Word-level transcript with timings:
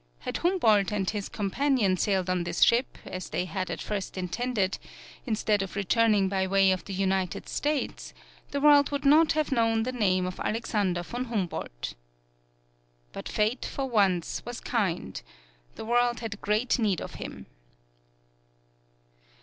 Had 0.21 0.37
Humboldt 0.37 0.91
and 0.91 1.07
his 1.07 1.29
companion 1.29 1.95
sailed 1.95 2.27
on 2.27 2.43
this 2.43 2.63
ship, 2.63 2.97
as 3.05 3.29
they 3.29 3.45
had 3.45 3.69
at 3.69 3.83
first 3.83 4.17
intended, 4.17 4.79
instead 5.27 5.61
of 5.61 5.75
returning 5.75 6.27
by 6.27 6.47
way 6.47 6.71
of 6.71 6.83
the 6.85 6.93
United 6.95 7.47
States, 7.47 8.11
the 8.49 8.59
world 8.59 8.89
would 8.89 9.05
not 9.05 9.33
have 9.33 9.51
known 9.51 9.83
the 9.83 9.91
name 9.91 10.25
of 10.25 10.39
Alexander 10.39 11.03
von 11.03 11.25
Humboldt. 11.25 11.93
But 13.13 13.29
Fate 13.29 13.63
for 13.63 13.85
once 13.87 14.43
was 14.43 14.59
kind 14.59 15.21
the 15.75 15.85
world 15.85 16.19
had 16.21 16.41
great 16.41 16.79
need 16.79 16.99
of 16.99 17.13
him. 17.21 17.45